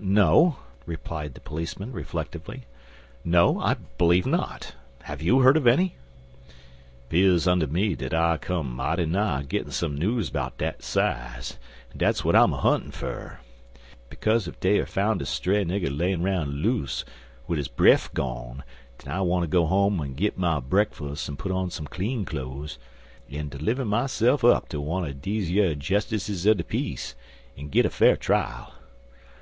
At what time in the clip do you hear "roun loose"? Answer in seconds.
16.22-17.06